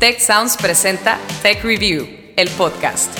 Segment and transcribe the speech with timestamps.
[0.00, 3.12] Tech Sounds presenta Tech Review, el podcast.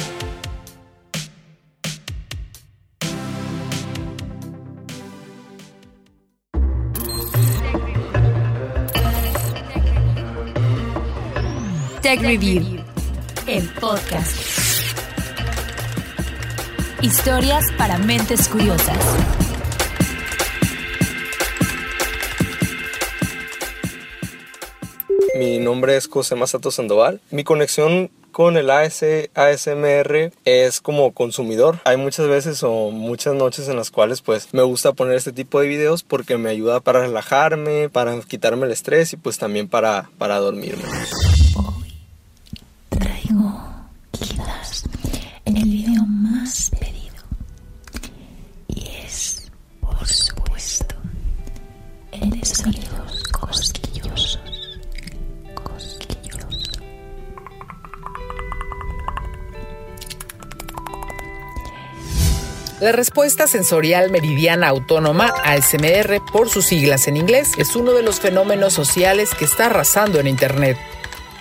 [12.01, 12.83] Tech Review,
[13.47, 14.35] el podcast.
[17.03, 19.39] Historias para mentes curiosas.
[25.41, 27.22] Mi nombre es José Masato Sandoval.
[27.30, 29.03] Mi conexión con el AS,
[29.35, 31.79] ASMR es como consumidor.
[31.85, 35.58] Hay muchas veces o muchas noches en las cuales pues me gusta poner este tipo
[35.58, 40.10] de videos porque me ayuda para relajarme, para quitarme el estrés y pues también para,
[40.18, 40.84] para dormirme.
[62.91, 68.19] La respuesta sensorial meridiana autónoma, ASMR por sus siglas en inglés, es uno de los
[68.19, 70.77] fenómenos sociales que está arrasando en Internet.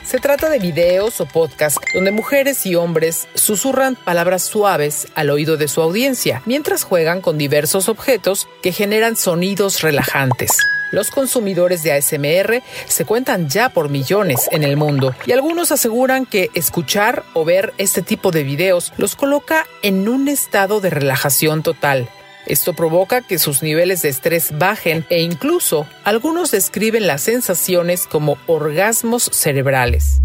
[0.05, 5.58] Se trata de videos o podcasts donde mujeres y hombres susurran palabras suaves al oído
[5.58, 10.55] de su audiencia mientras juegan con diversos objetos que generan sonidos relajantes.
[10.91, 16.25] Los consumidores de ASMR se cuentan ya por millones en el mundo y algunos aseguran
[16.25, 21.63] que escuchar o ver este tipo de videos los coloca en un estado de relajación
[21.63, 22.09] total.
[22.45, 28.37] Esto provoca que sus niveles de estrés bajen e incluso algunos describen las sensaciones como
[28.47, 30.19] orgasmos cerebrales.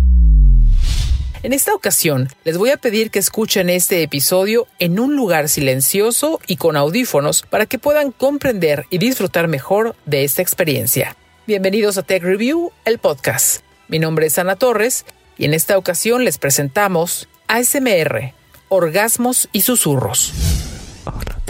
[1.45, 6.41] En esta ocasión, les voy a pedir que escuchen este episodio en un lugar silencioso
[6.47, 11.19] y con audífonos para que puedan comprender y disfrutar mejor de esta experiencia.
[11.47, 13.61] Bienvenidos a Tech Review, el podcast.
[13.89, 15.05] Mi nombre es Ana Torres
[15.37, 18.33] y en esta ocasión les presentamos ASMR,
[18.71, 20.33] orgasmos y susurros.
[21.05, 21.44] Hola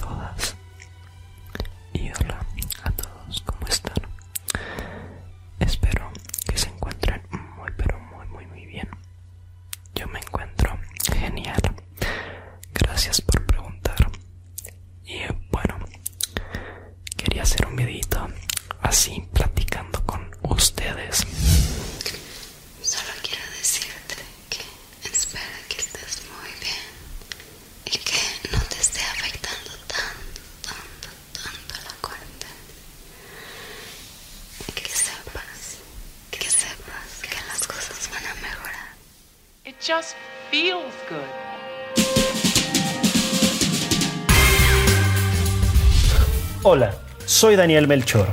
[47.35, 48.29] soy Daniel Melchor.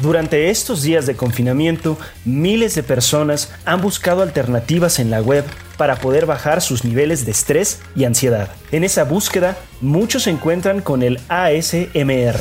[0.00, 5.44] Durante estos días de confinamiento, miles de personas han buscado alternativas en la web
[5.76, 8.50] para poder bajar sus niveles de estrés y ansiedad.
[8.72, 12.40] En esa búsqueda, muchos se encuentran con el ASMR.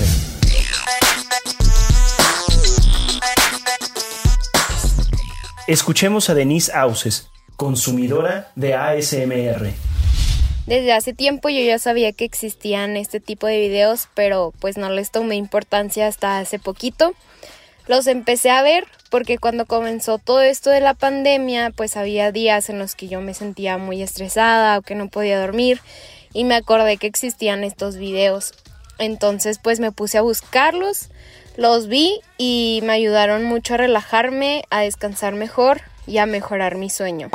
[5.67, 9.88] Escuchemos a Denise Auses, consumidora de ASMR.
[10.69, 14.91] Desde hace tiempo yo ya sabía que existían este tipo de videos, pero pues no
[14.91, 17.13] les tomé importancia hasta hace poquito.
[17.87, 22.69] Los empecé a ver porque cuando comenzó todo esto de la pandemia, pues había días
[22.69, 25.81] en los que yo me sentía muy estresada o que no podía dormir
[26.33, 28.53] y me acordé que existían estos videos.
[28.99, 31.09] Entonces pues me puse a buscarlos,
[31.57, 36.91] los vi y me ayudaron mucho a relajarme, a descansar mejor y a mejorar mi
[36.91, 37.31] sueño.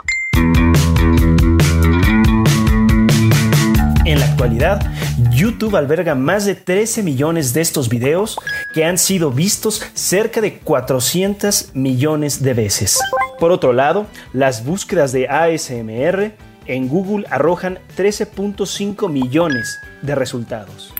[4.44, 4.92] Actualidad,
[5.30, 8.38] YouTube alberga más de 13 millones de estos videos
[8.74, 13.00] que han sido vistos cerca de 400 millones de veces.
[13.38, 16.32] Por otro lado, las búsquedas de ASMR
[16.66, 20.93] en Google arrojan 13.5 millones de resultados.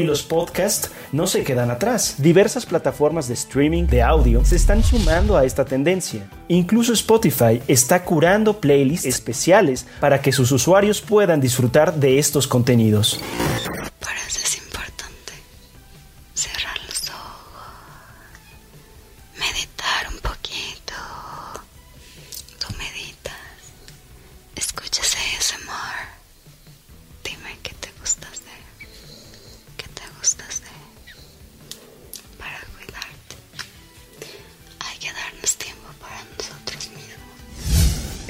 [0.00, 2.14] Y los podcasts no se quedan atrás.
[2.16, 6.26] Diversas plataformas de streaming de audio se están sumando a esta tendencia.
[6.48, 13.20] Incluso Spotify está curando playlists especiales para que sus usuarios puedan disfrutar de estos contenidos.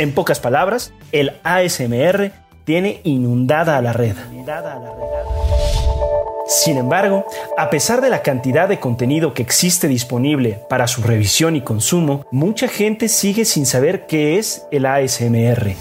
[0.00, 2.32] En pocas palabras, el ASMR
[2.64, 4.16] tiene inundada a la red.
[6.46, 7.26] Sin embargo,
[7.58, 12.24] a pesar de la cantidad de contenido que existe disponible para su revisión y consumo,
[12.32, 15.74] mucha gente sigue sin saber qué es el ASMR.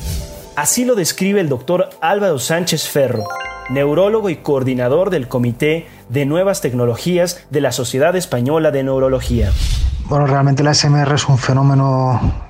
[0.57, 3.24] Así lo describe el doctor Álvaro Sánchez Ferro,
[3.69, 9.54] neurólogo y coordinador del Comité de Nuevas Tecnologías de la Sociedad Española de Neurología.
[10.10, 12.49] Bueno, realmente el ASMR es un fenómeno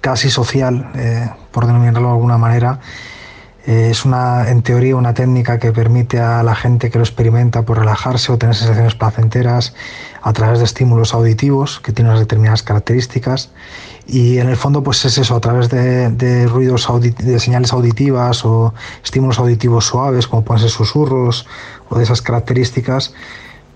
[0.00, 2.80] casi social, eh, por denominarlo de alguna manera,
[3.66, 7.62] eh, es una, en teoría una técnica que permite a la gente que lo experimenta
[7.62, 9.74] por relajarse o tener sensaciones placenteras
[10.22, 13.50] a través de estímulos auditivos que tienen unas determinadas características.
[14.06, 18.72] Y en el fondo pues es eso a través de, ruidos de señales auditivas o
[19.04, 21.46] estímulos auditivos suaves como pueden ser susurros
[21.90, 23.12] o de esas características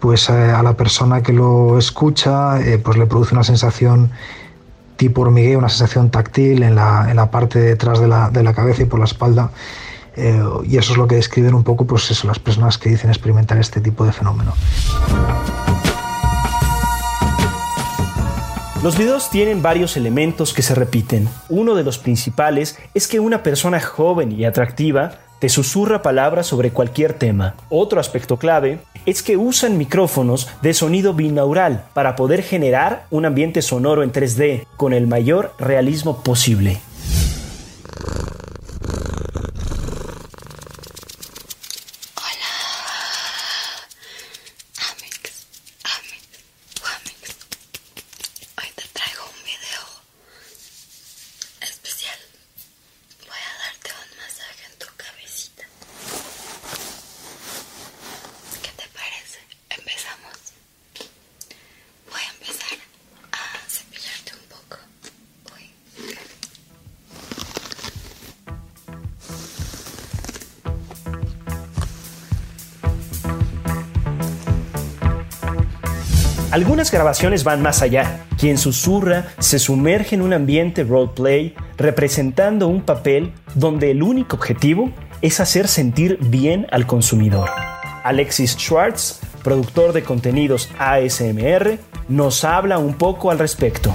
[0.00, 4.10] pues eh, a la persona que lo escucha pues le produce una sensación
[4.96, 8.42] tipo hormigueo, una sensación táctil en la, en la parte de detrás de la, de
[8.42, 9.50] la, cabeza y por la espalda.
[10.16, 13.58] Eh, y eso es lo que describen un poco pues las personas que dicen experimentar
[13.58, 14.54] este tipo de fenómeno.
[18.84, 21.26] Los videos tienen varios elementos que se repiten.
[21.48, 26.70] Uno de los principales es que una persona joven y atractiva te susurra palabras sobre
[26.70, 27.54] cualquier tema.
[27.68, 33.60] Otro aspecto clave es que usan micrófonos de sonido binaural para poder generar un ambiente
[33.60, 36.80] sonoro en 3D con el mayor realismo posible.
[76.54, 78.20] Algunas grabaciones van más allá.
[78.38, 84.92] Quien susurra se sumerge en un ambiente roleplay representando un papel donde el único objetivo
[85.20, 87.50] es hacer sentir bien al consumidor.
[88.04, 93.92] Alexis Schwartz, productor de contenidos ASMR, nos habla un poco al respecto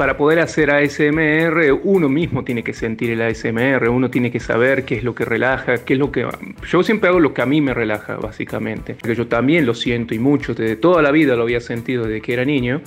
[0.00, 4.86] para poder hacer ASMR, uno mismo tiene que sentir el ASMR, uno tiene que saber
[4.86, 6.26] qué es lo que relaja, qué es lo que...
[6.66, 10.14] Yo siempre hago lo que a mí me relaja, básicamente, porque yo también lo siento
[10.14, 12.80] y mucho, desde toda la vida lo había sentido desde que era niño,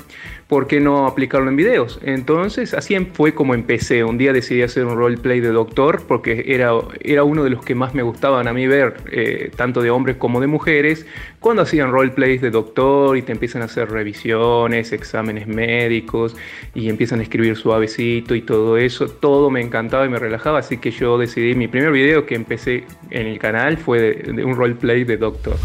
[0.53, 1.99] ¿por qué no aplicarlo en videos?
[2.03, 4.03] Entonces, así em, fue como empecé.
[4.03, 7.73] Un día decidí hacer un roleplay de doctor, porque era, era uno de los que
[7.73, 11.07] más me gustaban a mí ver, eh, tanto de hombres como de mujeres,
[11.39, 16.35] cuando hacían roleplays de doctor y te empiezan a hacer revisiones, exámenes médicos
[16.75, 20.77] y empiezan a escribir suavecito y todo eso, todo me encantaba y me relajaba, así
[20.77, 25.03] que yo decidí, mi primer video que empecé en el canal fue de un roleplay
[25.03, 25.55] de Doctor.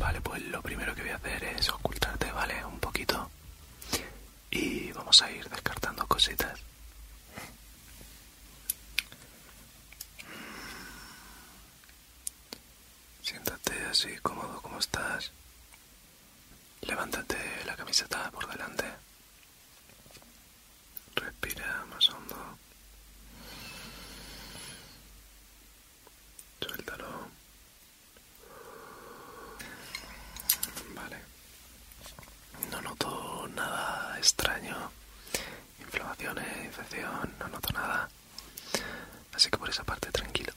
[0.00, 2.64] Vale, pues lo primero que voy a hacer es ocultarte, ¿vale?
[2.64, 3.30] Un poquito.
[4.50, 6.60] Y vamos a ir descartando cositas.
[13.20, 15.32] Siéntate así cómodo como estás.
[17.96, 18.84] La camiseta por delante.
[21.14, 22.58] Respira más hondo.
[26.60, 27.06] Suéltalo.
[30.94, 31.16] Vale.
[32.70, 34.76] No noto nada extraño.
[35.80, 38.10] Inflamaciones, infección, no noto nada.
[39.32, 40.52] Así que por esa parte tranquilo.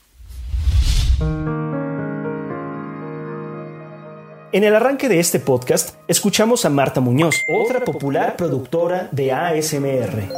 [4.52, 10.28] En el arranque de este podcast escuchamos a Marta Muñoz, otra popular productora de ASMR.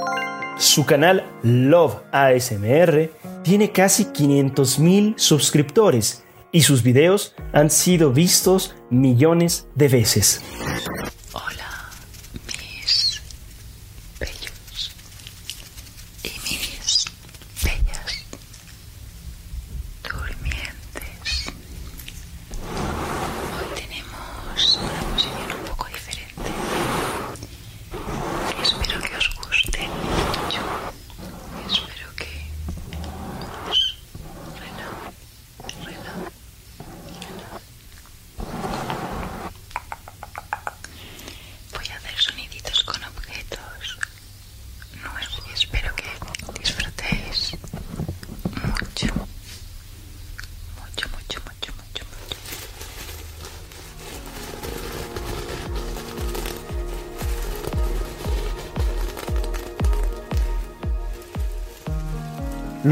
[0.59, 3.11] Su canal Love ASMR
[3.43, 10.43] tiene casi 500.000 suscriptores y sus videos han sido vistos millones de veces.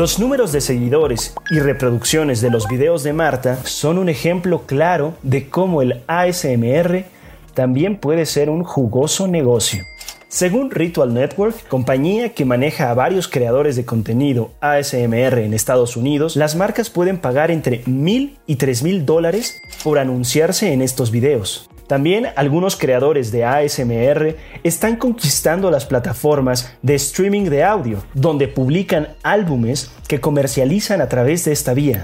[0.00, 5.12] Los números de seguidores y reproducciones de los videos de Marta son un ejemplo claro
[5.22, 7.04] de cómo el ASMR
[7.52, 9.84] también puede ser un jugoso negocio.
[10.28, 16.34] Según Ritual Network, compañía que maneja a varios creadores de contenido ASMR en Estados Unidos,
[16.34, 21.68] las marcas pueden pagar entre mil y tres mil dólares por anunciarse en estos videos.
[21.90, 29.08] También algunos creadores de ASMR están conquistando las plataformas de streaming de audio, donde publican
[29.24, 32.00] álbumes que comercializan a través de esta vía.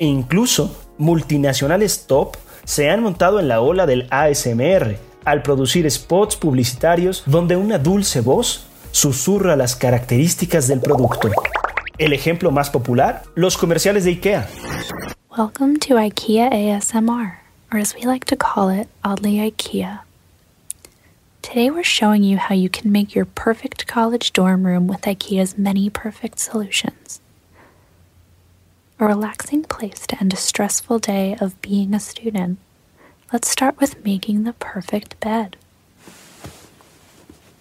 [0.00, 6.34] E incluso multinacionales top se han montado en la ola del ASMR, al producir spots
[6.34, 11.30] publicitarios donde una dulce voz susurra las características del producto.
[11.96, 14.48] El ejemplo más popular, los comerciales de IKEA.
[15.30, 17.37] Welcome to IKEA ASMR,
[17.72, 20.00] or as we like to call it, oddly IKEA.
[21.42, 25.56] Today we're showing you how you can make your perfect college dorm room with IKEA's
[25.58, 27.20] many perfect solutions.
[28.98, 32.58] A relaxing place to end a stressful day of being a student.
[33.32, 35.56] Let's start with making the perfect bed.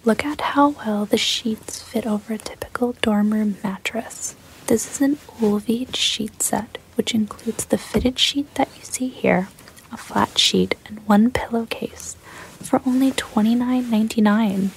[0.03, 4.35] Look at how well the sheets fit over a typical dorm room mattress.
[4.67, 9.49] This is an Ulvide sheet set, which includes the fitted sheet that you see here,
[9.91, 12.15] a flat sheet, and one pillowcase
[12.61, 14.69] for only $29.99.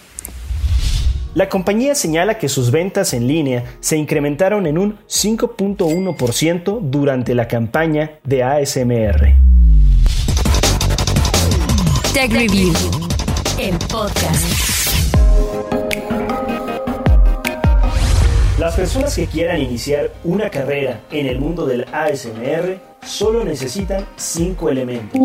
[1.35, 7.47] La compañía señala que sus ventas en línea se incrementaron en un 5.1% durante la
[7.47, 9.35] campaña de ASMR.
[12.13, 12.73] Tech Review,
[13.61, 14.81] el podcast.
[18.61, 24.69] Las personas que quieran iniciar una carrera en el mundo del ASMR solo necesitan cinco
[24.69, 25.19] elementos.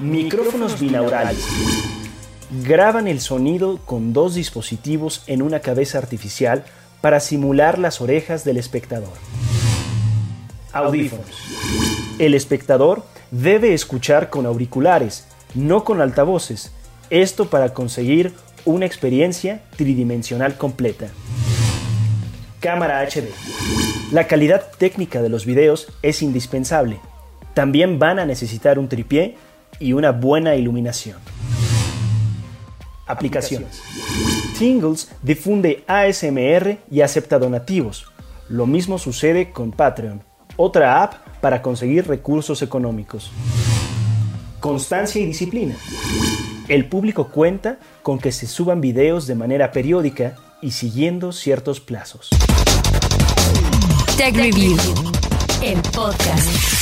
[0.00, 1.46] Micrófonos binaurales.
[2.64, 6.64] Graban el sonido con dos dispositivos en una cabeza artificial
[7.00, 9.12] para simular las orejas del espectador.
[10.72, 11.26] Audífonos.
[12.18, 16.72] El espectador debe escuchar con auriculares, no con altavoces.
[17.08, 18.32] Esto para conseguir
[18.64, 21.06] una experiencia tridimensional completa.
[22.62, 23.28] Cámara HD.
[24.12, 27.00] La calidad técnica de los videos es indispensable.
[27.54, 29.36] También van a necesitar un tripié
[29.80, 31.18] y una buena iluminación.
[33.08, 33.82] Aplicaciones.
[34.56, 38.06] Tingles difunde ASMR y acepta donativos.
[38.48, 40.22] Lo mismo sucede con Patreon,
[40.56, 43.32] otra app para conseguir recursos económicos.
[44.60, 45.74] Constancia y disciplina.
[46.68, 52.30] El público cuenta con que se suban videos de manera periódica y siguiendo ciertos plazos.
[54.16, 54.76] Tech Review,
[55.62, 56.81] el podcast.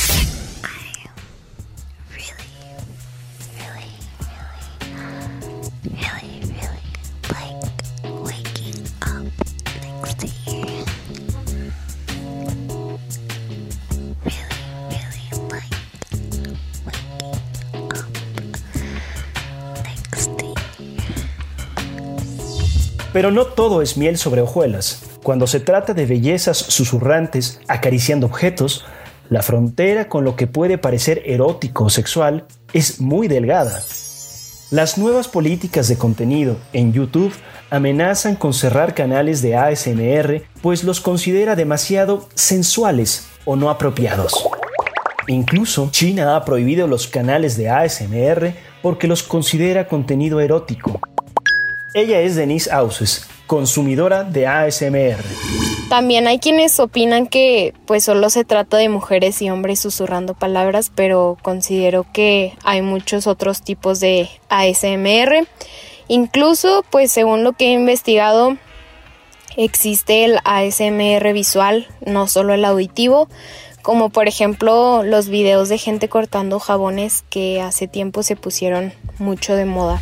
[23.13, 25.03] Pero no todo es miel sobre hojuelas.
[25.23, 28.85] Cuando se trata de bellezas susurrantes acariciando objetos,
[29.29, 33.81] la frontera con lo que puede parecer erótico o sexual es muy delgada.
[34.71, 37.33] Las nuevas políticas de contenido en YouTube
[37.69, 44.33] amenazan con cerrar canales de ASMR pues los considera demasiado sensuales o no apropiados.
[45.27, 50.99] Incluso China ha prohibido los canales de ASMR porque los considera contenido erótico.
[51.93, 55.21] Ella es Denise Auses, consumidora de ASMR.
[55.89, 60.89] También hay quienes opinan que pues solo se trata de mujeres y hombres susurrando palabras,
[60.95, 65.45] pero considero que hay muchos otros tipos de ASMR.
[66.07, 68.55] Incluso pues según lo que he investigado
[69.57, 73.27] existe el ASMR visual, no solo el auditivo,
[73.81, 79.55] como por ejemplo los videos de gente cortando jabones que hace tiempo se pusieron mucho
[79.55, 79.99] de moda.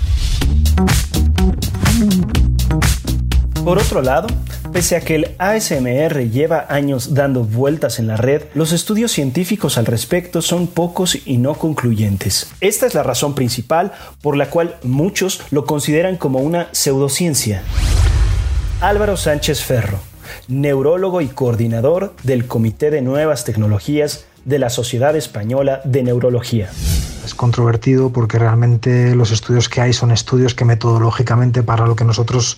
[3.64, 4.28] Por otro lado,
[4.72, 9.78] pese a que el ASMR lleva años dando vueltas en la red, los estudios científicos
[9.78, 12.52] al respecto son pocos y no concluyentes.
[12.62, 13.92] Esta es la razón principal
[14.22, 17.64] por la cual muchos lo consideran como una pseudociencia.
[18.82, 20.00] Álvaro Sánchez Ferro,
[20.48, 26.72] neurólogo y coordinador del Comité de Nuevas Tecnologías de la Sociedad Española de Neurología.
[27.24, 32.04] Es controvertido porque realmente los estudios que hay son estudios que metodológicamente para lo que
[32.04, 32.58] nosotros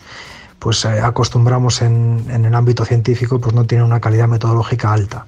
[0.58, 5.26] pues eh, acostumbramos en, en, el ámbito científico pues no tienen una calidad metodológica alta.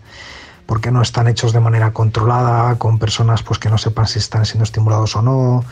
[0.65, 4.46] porque no están hechos de manera controlada, con personas pues, que no sepan si están
[4.46, 5.65] siendo estimulados o no,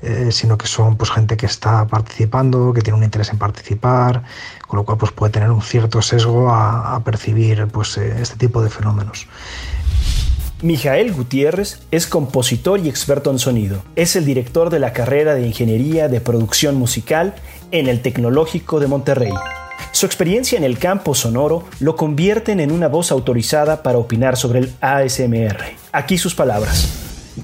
[0.00, 4.22] eh, sino que son pues, gente que está participando, que tiene un interés en participar,
[4.66, 8.62] con lo cual pues, puede tener un cierto sesgo a, percibir pues, eh, este tipo
[8.62, 9.28] de fenómenos.
[10.60, 13.84] Mijael Gutiérrez es compositor y experto en sonido.
[13.94, 17.36] Es el director de la carrera de Ingeniería de Producción Musical
[17.70, 19.32] en el Tecnológico de Monterrey.
[19.92, 24.58] Su experiencia en el campo sonoro lo convierten en una voz autorizada para opinar sobre
[24.58, 25.58] el ASMR.
[25.92, 26.88] Aquí sus palabras.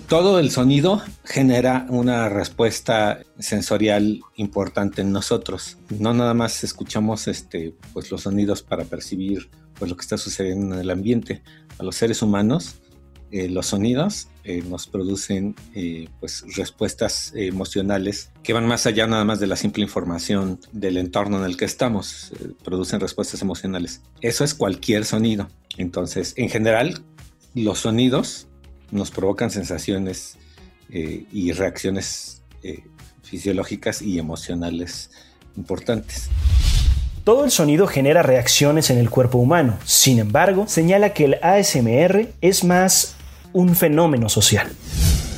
[0.09, 5.79] Todo el sonido genera una respuesta sensorial importante en nosotros.
[6.01, 10.75] No nada más escuchamos este, pues, los sonidos para percibir pues, lo que está sucediendo
[10.75, 11.43] en el ambiente.
[11.79, 12.81] A los seres humanos
[13.37, 19.25] eh, los sonidos eh, nos producen eh, pues respuestas emocionales que van más allá nada
[19.25, 24.03] más de la simple información del entorno en el que estamos, producen respuestas emocionales.
[24.21, 25.49] Eso es cualquier sonido.
[25.79, 27.03] Entonces, en general,
[27.55, 28.47] los sonidos
[28.93, 30.39] nos provocan sensaciones
[30.89, 32.45] y reacciones
[33.25, 35.11] fisiológicas y emocionales
[35.57, 36.31] importantes.
[37.25, 39.77] Todo el sonido genera reacciones en el cuerpo humano.
[39.85, 43.17] Sin embargo, señala que el ASMR es más
[43.55, 44.71] un fenómeno social.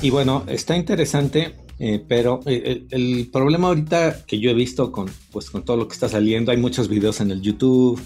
[0.02, 5.08] Y bueno, está interesante, eh, pero eh, el, problema ahorita que yo he visto con,
[5.30, 8.00] pues, con todo lo que está saliendo, hay muchos videos en el YouTube,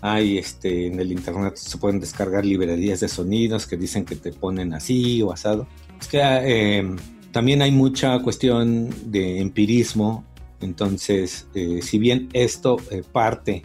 [0.00, 4.32] hay este, en el internet se pueden descargar librerías de sonidos que dicen que te
[4.32, 5.66] ponen así o asado.
[6.00, 6.96] Es que eh,
[7.30, 10.24] también hay mucha cuestión de empirismo,
[10.60, 11.48] entonces,
[11.80, 12.76] si bien esto
[13.10, 13.64] parte,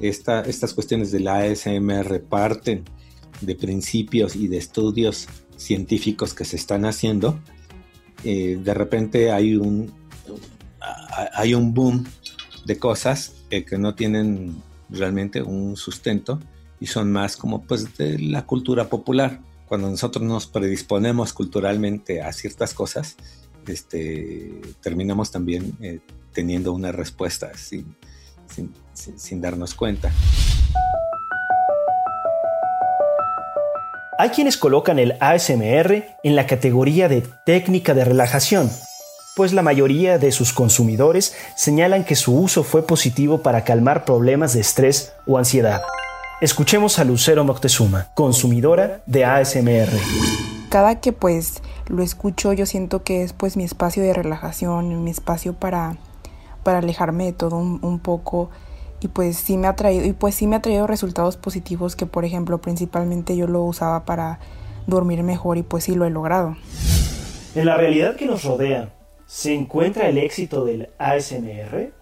[0.00, 2.82] esta, estas cuestiones de la ASMR parten
[3.40, 7.38] de principios y de estudios científicos que se están haciendo,
[8.24, 9.92] eh, de repente hay un,
[11.34, 12.04] hay un boom
[12.64, 14.56] de cosas que no tienen
[14.90, 16.40] realmente un sustento
[16.80, 19.40] y son más como pues de la cultura popular.
[19.66, 23.16] Cuando nosotros nos predisponemos culturalmente a ciertas cosas,
[23.66, 26.00] este, terminamos también eh,
[26.32, 27.94] teniendo una respuesta sin,
[28.94, 30.12] sin darnos cuenta.
[34.24, 38.70] Hay quienes colocan el ASMR en la categoría de técnica de relajación,
[39.36, 44.54] pues la mayoría de sus consumidores señalan que su uso fue positivo para calmar problemas
[44.54, 45.82] de estrés o ansiedad.
[46.40, 49.90] Escuchemos a Lucero Moctezuma, consumidora de ASMR.
[50.70, 55.10] Cada que pues lo escucho yo siento que es pues mi espacio de relajación, mi
[55.10, 55.98] espacio para,
[56.62, 58.48] para alejarme de todo un, un poco
[59.04, 62.06] y pues sí me ha traído y pues sí me ha traído resultados positivos que
[62.06, 64.40] por ejemplo principalmente yo lo usaba para
[64.86, 66.56] dormir mejor y pues sí lo he logrado.
[67.54, 68.94] En la realidad que nos rodea,
[69.26, 71.92] ¿se encuentra el éxito del ASMR?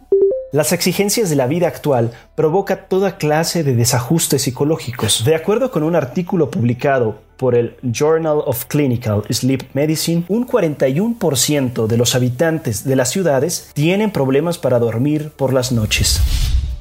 [0.53, 5.25] Las exigencias de la vida actual provocan toda clase de desajustes psicológicos.
[5.25, 11.87] De acuerdo con un artículo publicado por el Journal of Clinical Sleep Medicine, un 41%
[11.87, 16.21] de los habitantes de las ciudades tienen problemas para dormir por las noches.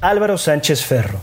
[0.01, 1.19] Álvaro Sánchez Ferro,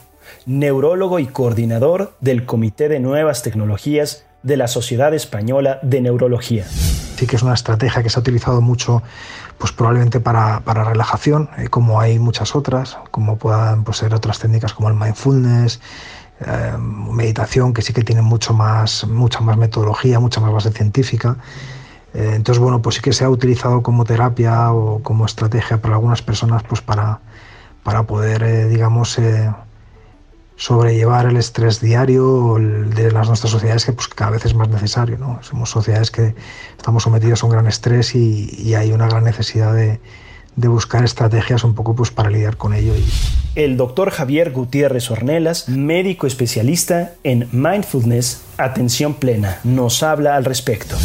[0.46, 6.64] neurólogo y coordinador del Comité de Nuevas Tecnologías de la Sociedad Española de Neurología.
[6.64, 9.02] Sí que es una estrategia que se ha utilizado mucho,
[9.58, 14.74] pues probablemente para, relajación, eh, como hay muchas otras, como puedan pues, ser otras técnicas
[14.74, 15.80] como el mindfulness,
[16.46, 21.36] eh, meditación, que sí que tienen mucho más, mucha más metodología, mucha más base científica.
[22.14, 25.96] Eh, entonces, bueno, pues sí que se ha utilizado como terapia o como estrategia para
[25.96, 27.18] algunas personas, pues para,
[27.88, 29.50] para poder, eh, digamos, eh,
[30.56, 35.16] sobrellevar el estrés diario de las nuestras sociedades que pues, cada vez es más necesario.
[35.16, 35.38] ¿no?
[35.42, 36.34] Somos sociedades que
[36.76, 39.98] estamos sometidos a un gran estrés y, hay una gran necesidad de,
[40.68, 42.92] buscar estrategias un poco pues, para lidiar con ello.
[43.54, 50.98] El doctor Javier Gutiérrez Ornelas, médico especialista en mindfulness, atención plena, nos habla al respecto.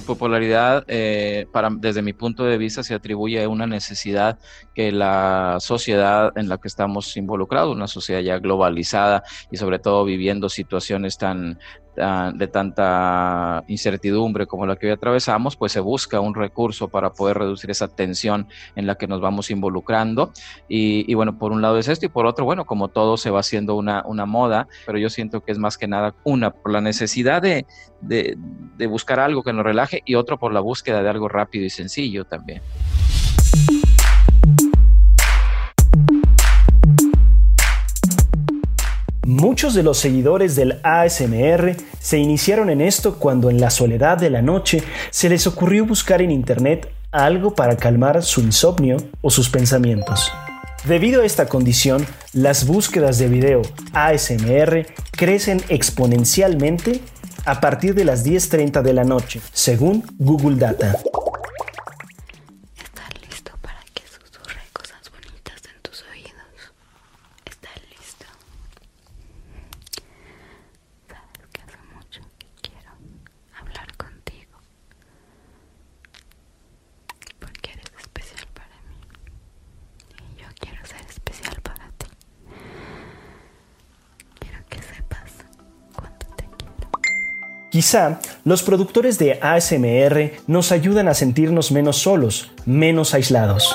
[0.00, 4.38] Su popularidad, eh, para, desde mi punto de vista, se atribuye a una necesidad
[4.74, 10.06] que la sociedad en la que estamos involucrados, una sociedad ya globalizada y sobre todo
[10.06, 11.58] viviendo situaciones tan
[11.96, 17.38] de tanta incertidumbre como la que hoy atravesamos, pues se busca un recurso para poder
[17.38, 20.32] reducir esa tensión en la que nos vamos involucrando.
[20.68, 23.40] Y, bueno, por un lado es esto y por otro, bueno, como todo se va
[23.40, 26.80] haciendo una, una moda, pero yo siento que es más que nada una por la
[26.80, 27.66] necesidad de,
[28.00, 28.36] de,
[28.76, 31.70] de buscar algo que nos relaje y otro por la búsqueda de algo rápido y
[31.70, 32.62] sencillo también.
[39.32, 44.28] Muchos de los seguidores del ASMR se iniciaron en esto cuando en la soledad de
[44.28, 49.48] la noche se les ocurrió buscar en internet algo para calmar su insomnio o sus
[49.48, 50.32] pensamientos.
[50.84, 53.62] Debido a esta condición, las búsquedas de video
[53.92, 57.00] ASMR crecen exponencialmente
[57.44, 60.96] a partir de las 10.30 de la noche, según Google Data.
[62.82, 66.74] ¿Estás listo para que susurre cosas bonitas en tus oídos?
[67.46, 68.26] ¿Estás listo?
[71.08, 72.90] Sabes que hace mucho que quiero
[73.58, 74.56] hablar contigo.
[77.38, 78.96] Porque eres especial para mí.
[80.36, 82.06] Y yo quiero ser especial para ti.
[84.40, 85.32] Quiero que sepas
[85.94, 86.90] cuánto te quiero.
[87.80, 93.74] Quizá los productores de ASMR nos ayudan a sentirnos menos solos, menos aislados.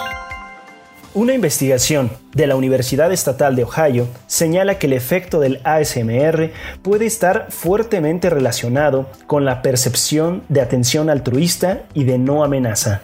[1.15, 6.51] Una investigación de la Universidad Estatal de Ohio señala que el efecto del ASMR
[6.83, 13.01] puede estar fuertemente relacionado con la percepción de atención altruista y de no amenaza.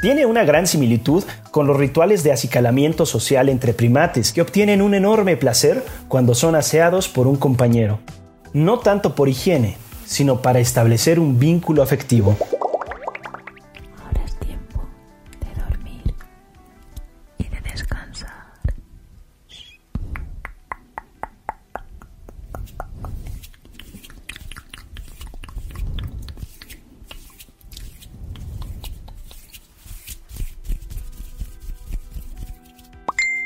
[0.00, 4.94] Tiene una gran similitud con los rituales de acicalamiento social entre primates que obtienen un
[4.94, 7.98] enorme placer cuando son aseados por un compañero.
[8.54, 9.76] No tanto por higiene,
[10.08, 12.36] sino para establecer un vínculo afectivo.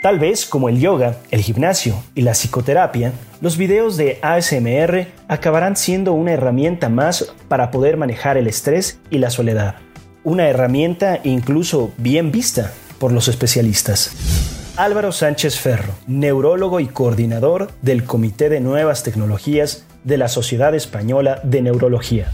[0.03, 5.77] Tal vez como el yoga, el gimnasio y la psicoterapia, los videos de ASMR acabarán
[5.77, 9.77] siendo una herramienta más para poder manejar el estrés y la soledad.
[10.25, 14.12] Una herramienta incluso bien vista por los especialistas.
[14.77, 21.41] Álvaro Sánchez Ferro, neurólogo y coordinador del Comité de Nuevas Tecnologías de la Sociedad Española
[21.45, 22.29] de Neurología.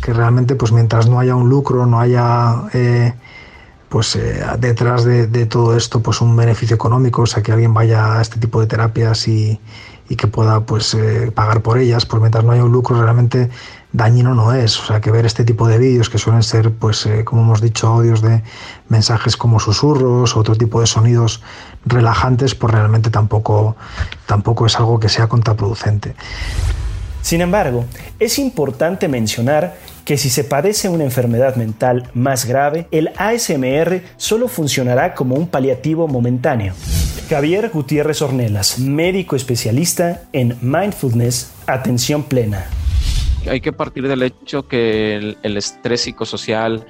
[0.00, 3.14] que realmente pues mientras no haya un lucro, no haya eh,
[3.94, 8.18] pues eh, detrás de, todo esto pues un beneficio económico, o sea que alguien vaya
[8.18, 9.60] a este tipo de terapias y,
[10.18, 13.50] que pueda pues eh, pagar por ellas, pues mientras no haya un lucro realmente
[13.92, 17.06] dañino no es, o sea que ver este tipo de vídeos que suelen ser pues
[17.06, 18.42] eh, como hemos dicho audios de
[18.88, 21.40] mensajes como susurros, otro tipo de sonidos
[21.86, 23.76] relajantes, pues realmente tampoco
[24.26, 26.16] tampoco es algo que sea contraproducente.
[27.22, 27.84] Sin embargo,
[28.18, 34.48] es importante mencionar que si se padece una enfermedad mental más grave, el ASMR solo
[34.48, 36.74] funcionará como un paliativo momentáneo.
[37.28, 42.66] Javier Gutiérrez Ornelas, médico especialista en mindfulness, atención plena.
[43.48, 46.86] Hay que partir del hecho que el, estrés psicosocial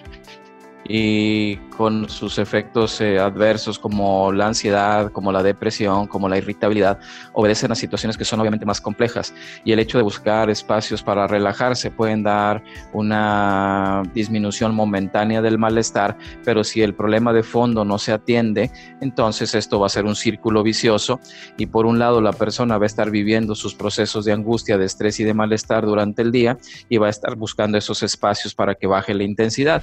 [0.86, 6.98] y con sus efectos eh, adversos como la ansiedad, como la depresión, como la irritabilidad,
[7.32, 11.26] obedecen a situaciones que son obviamente más complejas y el hecho de buscar espacios para
[11.26, 17.98] relajarse pueden dar una disminución momentánea del malestar, pero si el problema de fondo no
[17.98, 18.70] se atiende,
[19.00, 21.20] entonces esto va a ser un círculo vicioso
[21.56, 24.84] y por un lado la persona va a estar viviendo sus procesos de angustia, de
[24.84, 28.74] estrés y de malestar durante el día y va a estar buscando esos espacios para
[28.74, 29.82] que baje la intensidad.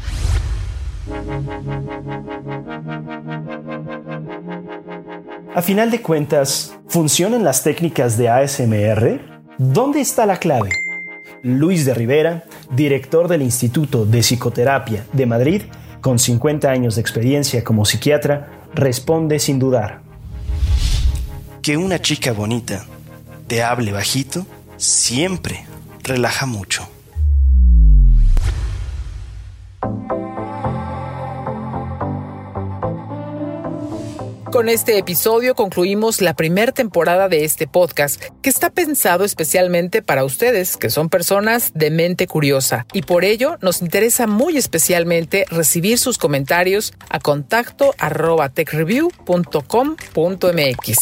[5.54, 9.20] A final de cuentas, ¿funcionan las técnicas de ASMR?
[9.58, 10.70] ¿Dónde está la clave?
[11.44, 15.64] Luis de Rivera, director del Instituto de Psicoterapia de Madrid,
[16.02, 20.02] con 50 años de experiencia como psiquiatra, responde sin dudar.
[21.62, 22.86] Que una chica bonita
[23.48, 24.46] te hable bajito
[24.78, 25.66] siempre
[26.04, 26.88] relaja mucho.
[34.52, 40.26] Con este episodio concluimos la primera temporada de este podcast, que está pensado especialmente para
[40.26, 45.98] ustedes, que son personas de mente curiosa, y por ello nos interesa muy especialmente recibir
[45.98, 50.98] sus comentarios a contacto arroba techreview.com.mx.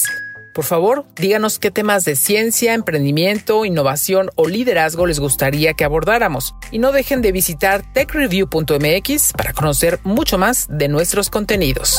[0.54, 6.54] Por favor, díganos qué temas de ciencia, emprendimiento, innovación o liderazgo les gustaría que abordáramos.
[6.72, 11.98] Y no dejen de visitar techreview.mx para conocer mucho más de nuestros contenidos.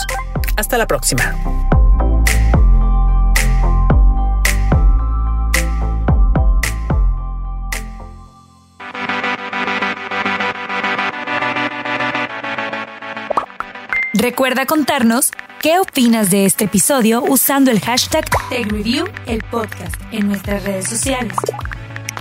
[0.56, 1.34] Hasta la próxima.
[14.20, 15.30] Recuerda contarnos
[15.62, 21.36] qué opinas de este episodio usando el hashtag TechReview, el podcast, en nuestras redes sociales.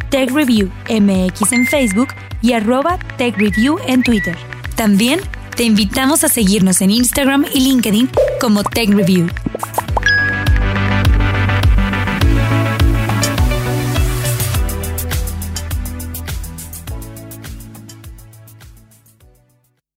[0.10, 2.08] TechReview MX en Facebook
[2.42, 4.38] y arroba TechReview en Twitter.
[4.76, 5.20] También
[5.60, 9.28] te invitamos a seguirnos en Instagram y LinkedIn como TechReview.